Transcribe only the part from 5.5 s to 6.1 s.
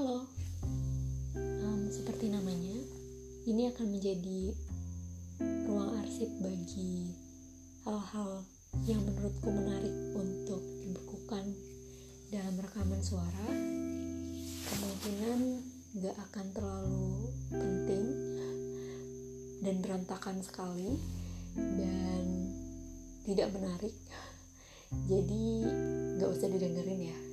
ruang